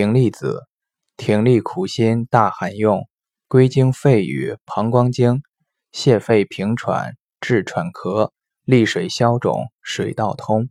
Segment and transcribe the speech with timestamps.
[0.00, 0.62] 葶苈子，
[1.18, 3.06] 葶苈苦心大寒用，
[3.48, 5.42] 归经肺与膀胱经，
[5.92, 8.30] 泻肺平喘，治喘咳，
[8.64, 10.70] 利水消肿，水道通。